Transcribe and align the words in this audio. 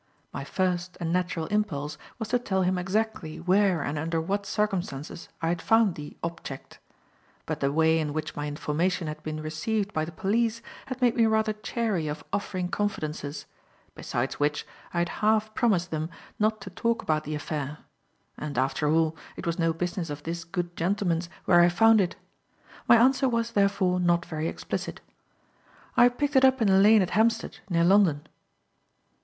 My 0.33 0.43
first, 0.43 0.97
and 0.99 1.13
natural, 1.13 1.45
impulse 1.53 1.95
was 2.17 2.29
to 2.29 2.39
tell 2.39 2.63
him 2.63 2.79
exactly 2.79 3.39
where 3.39 3.83
and 3.83 3.99
under 3.99 4.19
what 4.19 4.47
circumstances 4.47 5.29
I 5.43 5.49
had 5.49 5.61
found 5.61 5.93
the 5.93 6.17
"opchect." 6.23 6.79
But 7.45 7.59
the 7.59 7.71
way 7.71 7.99
in 7.99 8.11
which 8.11 8.35
my 8.35 8.47
information 8.47 9.07
had 9.07 9.21
been 9.21 9.39
received 9.43 9.93
by 9.93 10.03
the 10.05 10.11
police 10.11 10.63
had 10.87 10.99
made 11.03 11.15
me 11.15 11.27
rather 11.27 11.53
chary 11.53 12.07
of 12.07 12.23
offering 12.33 12.67
confidences; 12.69 13.45
besides 13.93 14.39
which, 14.39 14.65
I 14.91 14.97
had 14.97 15.09
half 15.21 15.53
promised 15.53 15.91
them 15.91 16.09
not 16.39 16.61
to 16.61 16.71
talk 16.71 17.03
about 17.03 17.23
the 17.23 17.35
affair. 17.35 17.77
And, 18.39 18.57
after 18.57 18.89
all, 18.89 19.15
it 19.37 19.45
was 19.45 19.59
no 19.59 19.71
business 19.71 20.09
of 20.09 20.23
this 20.23 20.43
good 20.43 20.75
gentleman's 20.75 21.29
where 21.45 21.61
I 21.61 21.69
found 21.69 22.01
it. 22.01 22.15
My 22.87 22.95
answer 22.97 23.29
was, 23.29 23.51
therefore, 23.51 23.99
not 23.99 24.25
very 24.25 24.47
explicit. 24.47 24.99
"I 25.95 26.09
picked 26.09 26.35
it 26.35 26.43
up 26.43 26.59
in 26.59 26.69
a 26.69 26.79
lane 26.79 27.03
at 27.03 27.11
Hampstead, 27.11 27.59
near 27.69 27.83
London." 27.83 28.25